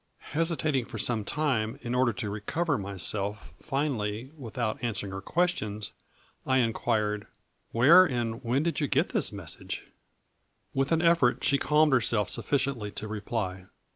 [0.33, 4.01] Hesi tating for some time in order to recover myself 102 A FLURRY IN DIAMONDS.
[4.01, 5.91] finally, without answering her questions,
[6.43, 7.27] I in quired:"
[7.71, 9.83] Where and when did you get this mes sage?"
[10.73, 13.65] With an effort she calmed herself sufficiently to reply.